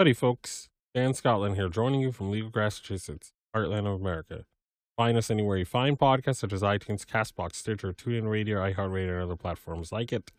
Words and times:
Howdy, 0.00 0.14
folks. 0.14 0.70
Dan 0.94 1.12
Scotland 1.12 1.56
here, 1.56 1.68
joining 1.68 2.00
you 2.00 2.10
from 2.10 2.30
Legal, 2.30 2.48
Grass, 2.48 2.80
Massachusetts, 2.80 3.32
heartland 3.54 3.80
of 3.80 4.00
America. 4.00 4.46
Find 4.96 5.18
us 5.18 5.30
anywhere 5.30 5.58
you 5.58 5.66
find 5.66 5.98
podcasts, 5.98 6.36
such 6.36 6.54
as 6.54 6.62
iTunes, 6.62 7.04
Castbox, 7.04 7.56
Stitcher, 7.56 7.92
TuneIn 7.92 8.30
Radio, 8.30 8.60
iHeartRadio, 8.60 9.10
and 9.10 9.24
other 9.24 9.36
platforms 9.36 9.92
like 9.92 10.10
it. 10.10 10.30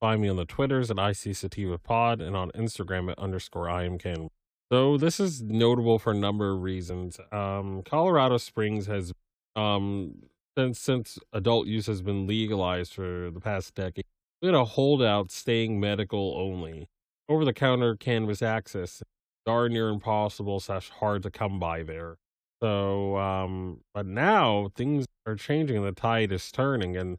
Find 0.00 0.22
me 0.22 0.30
on 0.30 0.36
the 0.36 0.46
Twitters 0.46 0.90
at 0.90 0.98
IC 0.98 1.36
Sativa 1.36 1.76
Pod 1.76 2.22
and 2.22 2.34
on 2.34 2.52
Instagram 2.52 3.10
at 3.10 3.18
underscore 3.18 3.66
IamCan. 3.66 4.28
So 4.72 4.96
this 4.96 5.20
is 5.20 5.42
notable 5.42 5.98
for 5.98 6.12
a 6.12 6.16
number 6.16 6.50
of 6.50 6.62
reasons. 6.62 7.20
Um, 7.30 7.82
Colorado 7.84 8.38
Springs 8.38 8.86
has, 8.86 9.12
um, 9.54 10.22
since 10.56 10.80
since 10.80 11.18
adult 11.34 11.66
use 11.66 11.84
has 11.84 12.00
been 12.00 12.26
legalized 12.26 12.94
for 12.94 13.30
the 13.30 13.40
past 13.40 13.74
decade, 13.74 14.06
we 14.40 14.48
a 14.48 14.64
holdout 14.64 15.30
staying 15.30 15.78
medical 15.78 16.34
only. 16.38 16.88
Over 17.32 17.46
the 17.46 17.54
counter 17.54 17.96
cannabis 17.96 18.42
access 18.42 19.02
darn 19.46 19.72
near 19.72 19.88
impossible 19.88 20.60
slash 20.60 20.90
hard 20.90 21.22
to 21.22 21.30
come 21.30 21.58
by 21.58 21.82
there. 21.82 22.16
So, 22.62 23.16
um, 23.16 23.80
but 23.94 24.04
now 24.04 24.68
things 24.76 25.06
are 25.26 25.36
changing 25.36 25.82
the 25.82 25.92
tide 25.92 26.30
is 26.30 26.52
turning, 26.52 26.94
and 26.94 27.16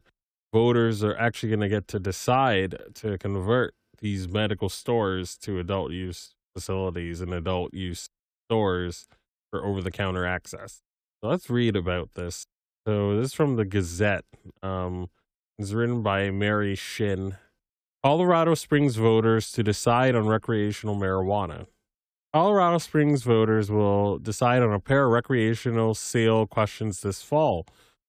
voters 0.52 1.02
are 1.02 1.16
actually 1.16 1.48
going 1.48 1.62
to 1.62 1.68
get 1.68 1.88
to 1.88 1.98
decide 1.98 2.78
to 2.94 3.18
convert 3.18 3.74
these 3.98 4.28
medical 4.28 4.68
stores 4.68 5.36
to 5.38 5.58
adult 5.58 5.90
use 5.90 6.36
facilities 6.54 7.20
and 7.20 7.34
adult 7.34 7.74
use 7.74 8.08
stores 8.46 9.08
for 9.50 9.64
over 9.64 9.82
the 9.82 9.90
counter 9.90 10.24
access. 10.24 10.80
So 11.24 11.30
let's 11.30 11.50
read 11.50 11.74
about 11.74 12.14
this. 12.14 12.44
So 12.86 13.16
this 13.16 13.30
is 13.30 13.34
from 13.34 13.56
the 13.56 13.64
Gazette. 13.64 14.26
Um, 14.62 15.08
it's 15.58 15.72
written 15.72 16.04
by 16.04 16.30
Mary 16.30 16.76
Shinn. 16.76 17.36
Colorado 18.04 18.52
Springs 18.52 18.96
voters 18.96 19.50
to 19.52 19.62
decide 19.62 20.14
on 20.14 20.26
recreational 20.26 20.94
marijuana. 20.94 21.68
Colorado 22.34 22.76
Springs 22.76 23.22
voters 23.22 23.70
will 23.70 24.18
decide 24.18 24.60
on 24.60 24.74
a 24.74 24.78
pair 24.78 25.06
of 25.06 25.12
recreational 25.12 25.94
sale 25.94 26.46
questions 26.46 27.00
this 27.00 27.22
fall. 27.22 27.64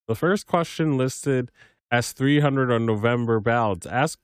The 0.10 0.16
first 0.16 0.48
question 0.48 0.98
listed 0.98 1.50
as 1.90 2.12
300 2.12 2.74
on 2.74 2.86
November 2.86 3.40
ballots 3.40 3.86
ask 3.86 4.20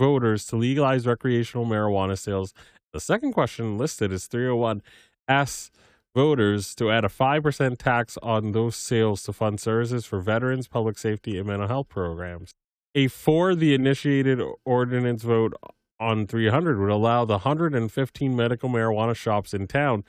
voters 0.00 0.46
to 0.46 0.56
legalize 0.56 1.06
recreational 1.06 1.64
marijuana 1.64 2.18
sales. 2.18 2.52
The 2.92 2.98
second 2.98 3.34
question 3.34 3.78
listed 3.78 4.10
is 4.10 4.26
301 4.26 4.82
asks 5.28 5.70
voters 6.16 6.74
to 6.74 6.90
add 6.90 7.04
a 7.04 7.08
5% 7.08 7.78
tax 7.78 8.18
on 8.20 8.50
those 8.50 8.74
sales 8.74 9.22
to 9.22 9.32
fund 9.32 9.60
services 9.60 10.06
for 10.06 10.18
veterans, 10.18 10.66
public 10.66 10.98
safety, 10.98 11.38
and 11.38 11.46
mental 11.46 11.68
health 11.68 11.88
programs. 11.88 12.50
A 12.94 13.08
for 13.08 13.54
the 13.54 13.74
initiated 13.74 14.40
ordinance 14.64 15.22
vote 15.22 15.54
on 15.98 16.26
300 16.26 16.78
would 16.78 16.90
allow 16.90 17.24
the 17.24 17.38
115 17.38 18.36
medical 18.36 18.68
marijuana 18.68 19.16
shops 19.16 19.52
in 19.52 19.66
town 19.66 20.04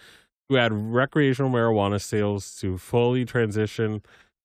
to 0.50 0.58
add 0.58 0.72
recreational 0.72 1.50
marijuana 1.50 2.00
sales 2.00 2.56
to 2.58 2.78
fully 2.78 3.26
transition 3.26 4.02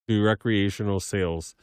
to 0.09 0.23
recreational 0.23 1.01
sales. 1.01 1.55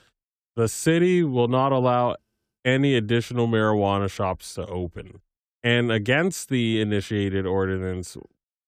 The 0.56 0.68
city 0.68 1.24
will 1.24 1.48
not 1.48 1.72
allow 1.72 2.16
any 2.64 2.96
additional 2.96 3.48
marijuana 3.48 4.10
shops 4.10 4.54
to 4.56 4.66
open. 4.68 5.22
And 5.64 5.92
against 5.92 6.50
the 6.50 6.80
initiated 6.80 7.46
ordinance 7.46 8.18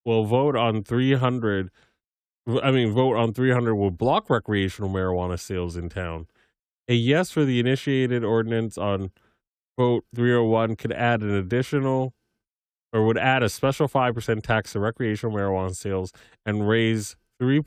will 0.05 0.25
vote 0.25 0.55
on 0.55 0.83
300 0.83 1.69
I 2.63 2.71
mean 2.71 2.91
vote 2.93 3.15
on 3.15 3.33
300 3.33 3.75
will 3.75 3.91
block 3.91 4.29
recreational 4.29 4.89
marijuana 4.89 5.39
sales 5.39 5.77
in 5.77 5.89
town. 5.89 6.27
A 6.89 6.95
yes 6.95 7.29
for 7.29 7.45
the 7.45 7.59
initiated 7.59 8.23
ordinance 8.23 8.75
on 8.75 9.11
vote 9.79 10.05
301 10.15 10.75
could 10.75 10.91
add 10.91 11.21
an 11.21 11.29
additional 11.29 12.13
or 12.91 13.05
would 13.05 13.17
add 13.17 13.43
a 13.43 13.49
special 13.49 13.87
5% 13.87 14.41
tax 14.41 14.73
to 14.73 14.79
recreational 14.79 15.35
marijuana 15.35 15.75
sales 15.75 16.11
and 16.47 16.67
raise 16.67 17.15
3 17.39 17.61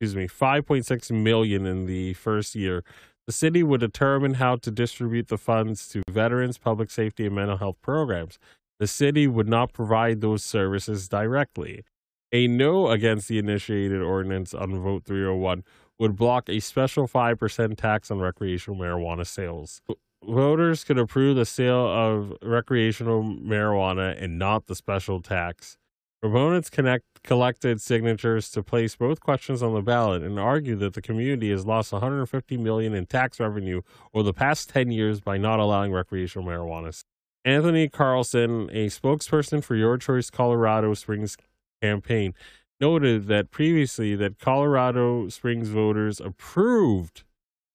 excuse 0.00 0.14
me 0.14 0.28
5.6 0.28 1.10
million 1.10 1.64
in 1.64 1.86
the 1.86 2.12
first 2.12 2.54
year. 2.54 2.84
The 3.26 3.32
city 3.32 3.62
would 3.62 3.80
determine 3.80 4.34
how 4.34 4.56
to 4.56 4.70
distribute 4.70 5.28
the 5.28 5.38
funds 5.38 5.88
to 5.88 6.02
veterans 6.10 6.58
public 6.58 6.90
safety 6.90 7.24
and 7.24 7.34
mental 7.34 7.56
health 7.56 7.76
programs. 7.80 8.38
The 8.80 8.86
city 8.86 9.26
would 9.26 9.48
not 9.48 9.72
provide 9.72 10.20
those 10.20 10.44
services 10.44 11.08
directly. 11.08 11.84
A 12.32 12.48
no 12.48 12.88
against 12.88 13.28
the 13.28 13.38
initiated 13.38 14.02
ordinance 14.02 14.52
on 14.52 14.78
vote 14.82 15.04
301 15.04 15.64
would 16.02 16.16
block 16.16 16.48
a 16.50 16.60
special 16.60 17.08
5% 17.08 17.76
tax 17.78 18.10
on 18.10 18.18
recreational 18.18 18.78
marijuana 18.78 19.26
sales 19.26 19.80
voters 20.24 20.84
could 20.84 20.98
approve 20.98 21.36
the 21.36 21.44
sale 21.44 21.86
of 21.86 22.32
recreational 22.42 23.22
marijuana 23.22 24.20
and 24.22 24.38
not 24.38 24.66
the 24.66 24.74
special 24.74 25.20
tax. 25.20 25.76
Proponents 26.20 26.70
connect, 26.70 27.22
collected 27.24 27.80
signatures 27.80 28.48
to 28.50 28.62
place 28.62 28.94
both 28.94 29.20
questions 29.20 29.62
on 29.62 29.74
the 29.74 29.82
ballot 29.82 30.22
and 30.22 30.38
argue 30.38 30.76
that 30.76 30.94
the 30.94 31.02
community 31.02 31.50
has 31.50 31.66
lost 31.66 31.92
150 31.92 32.56
million 32.58 32.94
in 32.94 33.06
tax 33.06 33.40
revenue 33.40 33.82
over 34.14 34.22
the 34.22 34.32
past 34.32 34.70
10 34.70 34.92
years 34.92 35.20
by 35.20 35.36
not 35.36 35.58
allowing 35.58 35.92
recreational 35.92 36.46
marijuana. 36.46 37.02
Anthony 37.44 37.88
Carlson, 37.88 38.70
a 38.70 38.86
spokesperson 38.86 39.64
for 39.64 39.74
Your 39.74 39.98
Choice 39.98 40.30
Colorado 40.30 40.94
Springs 40.94 41.36
campaign, 41.82 42.34
noted 42.82 43.28
that 43.28 43.52
previously 43.52 44.16
that 44.16 44.40
Colorado 44.40 45.28
Springs 45.28 45.68
voters 45.68 46.20
approved 46.20 47.22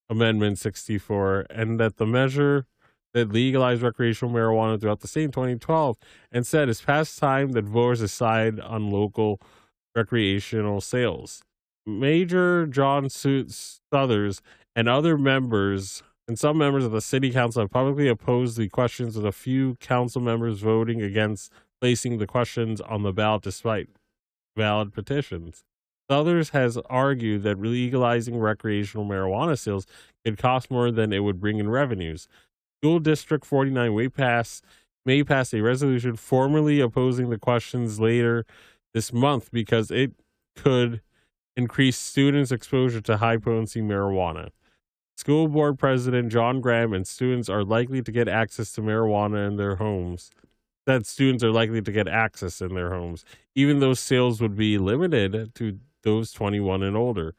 Amendment 0.10 0.60
64 0.60 1.46
and 1.50 1.80
that 1.80 1.96
the 1.96 2.06
measure 2.06 2.66
that 3.14 3.32
legalized 3.32 3.82
recreational 3.82 4.34
marijuana 4.34 4.80
throughout 4.80 5.00
the 5.00 5.08
state 5.08 5.24
in 5.24 5.32
2012 5.32 5.96
and 6.30 6.46
said 6.46 6.68
it's 6.68 6.82
past 6.82 7.18
time 7.18 7.54
that 7.54 7.64
voters 7.64 8.02
decide 8.02 8.60
on 8.60 8.92
local 8.92 9.40
recreational 9.96 10.82
sales. 10.82 11.42
Major 11.86 12.68
John 12.68 13.10
Suthers 13.10 14.42
and 14.76 14.90
other 14.90 15.18
members 15.18 16.04
and 16.28 16.38
some 16.38 16.58
members 16.58 16.84
of 16.84 16.92
the 16.92 17.00
city 17.00 17.32
council 17.32 17.62
have 17.62 17.72
publicly 17.72 18.10
opposed 18.10 18.58
the 18.58 18.68
questions 18.68 19.16
with 19.16 19.26
a 19.26 19.32
few 19.32 19.76
council 19.76 20.22
members 20.22 20.60
voting 20.60 21.02
against 21.02 21.50
placing 21.80 22.18
the 22.18 22.28
questions 22.28 22.82
on 22.82 23.04
the 23.04 23.14
ballot 23.14 23.44
despite 23.44 23.88
valid 24.58 24.94
petitions. 24.94 25.64
Others 26.10 26.50
has 26.50 26.78
argued 26.90 27.44
that 27.44 27.62
legalizing 27.62 28.38
recreational 28.38 29.06
marijuana 29.06 29.58
sales 29.58 29.86
could 30.26 30.38
cost 30.38 30.70
more 30.70 30.92
than 30.92 31.14
it 31.14 31.20
would 31.20 31.40
bring 31.40 31.60
in 31.60 31.70
revenues. 31.70 32.28
School 32.82 33.00
District 33.00 33.46
49 33.46 33.96
may 33.96 34.10
pass, 34.10 34.62
may 35.06 35.24
pass 35.24 35.54
a 35.54 35.62
resolution 35.62 36.16
formally 36.16 36.80
opposing 36.80 37.30
the 37.30 37.38
questions 37.38 38.00
later 38.00 38.46
this 38.94 39.14
month 39.14 39.52
because 39.52 39.92
it 39.92 40.12
could 40.56 41.02
increase 41.56 41.98
students' 41.98 42.52
exposure 42.52 43.02
to 43.02 43.18
high 43.18 43.38
potency 43.38 43.82
marijuana. 43.82 44.50
School 45.18 45.48
board 45.48 45.80
president 45.80 46.32
John 46.32 46.62
Graham 46.62 46.94
and 46.94 47.08
students 47.08 47.50
are 47.50 47.64
likely 47.64 48.02
to 48.04 48.12
get 48.12 48.28
access 48.28 48.72
to 48.74 48.82
marijuana 48.82 49.48
in 49.48 49.58
their 49.58 49.76
homes. 49.78 50.30
That 50.88 51.06
students 51.06 51.44
are 51.44 51.52
likely 51.52 51.82
to 51.82 51.92
get 51.92 52.08
access 52.08 52.62
in 52.62 52.74
their 52.74 52.92
homes, 52.92 53.26
even 53.56 53.80
though 53.82 53.94
sales 53.94 54.42
would 54.42 54.56
be 54.56 54.78
limited 54.80 55.54
to 55.56 55.80
those 56.04 56.32
21 56.32 56.82
and 56.82 56.98
older. 56.98 57.36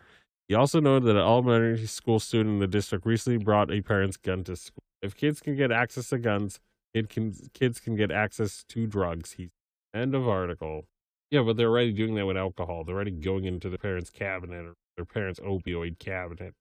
He 0.49 0.55
also 0.55 0.81
noted 0.81 1.05
that 1.09 1.17
an 1.17 1.23
elementary 1.23 1.87
school 1.87 2.21
student 2.21 2.55
in 2.55 2.59
the 2.61 2.67
district 2.67 3.07
recently 3.07 3.43
brought 3.43 3.73
a 3.73 3.81
parent's 3.81 4.19
gun 4.19 4.45
to 4.45 4.57
school. 4.57 4.85
If 5.03 5.17
kids 5.17 5.41
can 5.41 5.57
get 5.57 5.73
access 5.73 6.11
to 6.11 6.19
guns, 6.19 6.61
kid 6.95 7.09
can, 7.09 7.35
kids 7.55 7.81
can 7.81 7.97
get 7.97 8.11
access 8.11 8.65
to 8.69 8.87
drugs. 8.87 9.33
He 9.33 9.51
end 9.95 10.15
of 10.15 10.29
article. 10.29 10.85
Yeah, 11.31 11.43
but 11.43 11.57
they're 11.57 11.69
already 11.69 11.93
doing 11.93 12.15
that 12.15 12.27
with 12.27 12.37
alcohol. 12.37 12.85
They're 12.85 12.97
already 12.97 13.11
going 13.11 13.45
into 13.45 13.69
their 13.69 13.79
parents' 13.79 14.11
cabinet 14.11 14.65
or 14.65 14.75
their 14.97 15.05
parents' 15.05 15.41
opioid 15.41 15.99
cabinet, 15.99 16.55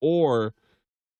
or, 0.00 0.54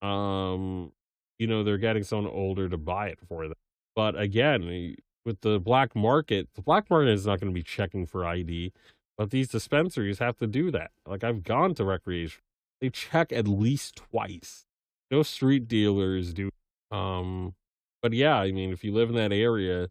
um, 0.02 0.92
you 1.38 1.46
know, 1.46 1.62
they're 1.64 1.78
getting 1.78 2.04
someone 2.04 2.32
older 2.32 2.68
to 2.68 2.78
buy 2.78 3.08
it 3.08 3.18
for 3.28 3.46
them. 3.48 3.56
But 3.94 4.18
again, 4.18 4.96
with 5.24 5.40
the 5.40 5.58
black 5.58 5.96
market, 5.96 6.48
the 6.54 6.62
black 6.62 6.90
market 6.90 7.10
is 7.10 7.26
not 7.26 7.40
going 7.40 7.52
to 7.52 7.54
be 7.54 7.62
checking 7.62 8.06
for 8.06 8.24
ID. 8.24 8.72
But 9.16 9.30
these 9.30 9.48
dispensaries 9.48 10.18
have 10.18 10.36
to 10.38 10.46
do 10.46 10.70
that. 10.72 10.90
Like 11.06 11.22
I've 11.22 11.44
gone 11.44 11.74
to 11.76 11.84
recreation. 11.84 12.42
They 12.80 12.90
check 12.90 13.32
at 13.32 13.46
least 13.46 13.96
twice. 13.96 14.66
No 15.10 15.22
street 15.22 15.68
dealers 15.68 16.32
do. 16.32 16.50
Um 16.90 17.54
but 18.02 18.12
yeah, 18.12 18.36
I 18.36 18.52
mean 18.52 18.72
if 18.72 18.84
you 18.84 18.92
live 18.92 19.10
in 19.10 19.14
that 19.14 19.32
area, 19.32 19.88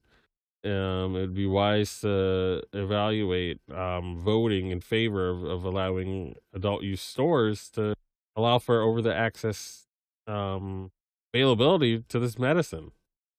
um 0.66 1.16
it'd 1.16 1.34
be 1.34 1.46
wise 1.46 2.02
to 2.02 2.64
evaluate 2.74 3.62
um 3.74 4.22
voting 4.22 4.72
in 4.72 4.82
favor 4.82 5.30
of, 5.30 5.44
of 5.44 5.64
allowing 5.64 6.36
adult 6.54 6.84
use 6.84 7.02
stores 7.02 7.70
to 7.72 7.96
allow 8.36 8.60
for 8.60 8.82
over 8.82 9.02
the 9.02 9.16
access 9.16 9.88
um 10.28 10.92
availability 11.34 12.00
to 12.10 12.20
this 12.20 12.38
medicine. 12.38 12.92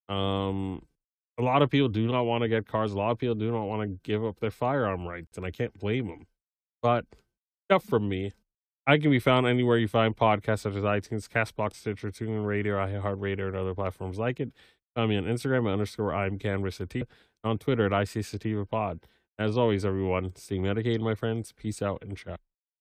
Um 0.08 0.86
a 1.38 1.42
lot 1.42 1.62
of 1.62 1.70
people 1.70 1.88
do 1.88 2.06
not 2.06 2.22
want 2.22 2.42
to 2.42 2.48
get 2.48 2.66
cars. 2.66 2.92
A 2.92 2.96
lot 2.96 3.10
of 3.10 3.18
people 3.18 3.34
do 3.34 3.50
not 3.50 3.64
want 3.64 3.82
to 3.82 3.98
give 4.02 4.24
up 4.24 4.40
their 4.40 4.50
firearm 4.50 5.06
rights, 5.06 5.36
and 5.36 5.44
I 5.44 5.50
can't 5.50 5.76
blame 5.78 6.06
them. 6.06 6.26
But 6.82 7.06
enough 7.68 7.84
from 7.84 8.08
me. 8.08 8.32
I 8.86 8.98
can 8.98 9.10
be 9.10 9.18
found 9.18 9.46
anywhere 9.46 9.78
you 9.78 9.88
find 9.88 10.14
podcasts 10.14 10.60
such 10.60 10.74
as 10.74 10.84
iTunes, 10.84 11.26
Castbox, 11.26 11.76
Stitcher, 11.76 12.10
TuneIn 12.10 12.44
Radio, 12.44 12.76
iHeartRadio, 12.76 13.48
and 13.48 13.56
other 13.56 13.74
platforms 13.74 14.18
like 14.18 14.40
it. 14.40 14.52
Find 14.94 15.08
me 15.08 15.16
on 15.16 15.24
Instagram 15.24 15.66
at 15.66 15.72
underscore 15.72 16.14
I'm 16.14 16.38
Canvas 16.38 16.80
on 17.42 17.58
Twitter 17.58 17.92
at 17.92 18.16
IC 18.16 18.24
Sativa 18.24 18.66
Pod. 18.66 19.00
As 19.38 19.56
always, 19.56 19.84
everyone, 19.84 20.36
stay 20.36 20.58
medicated, 20.58 21.00
my 21.00 21.14
friends. 21.14 21.52
Peace 21.56 21.82
out 21.82 22.02
and 22.02 22.16
ciao. 22.16 22.36